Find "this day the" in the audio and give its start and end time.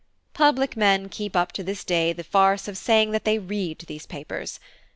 1.63-2.23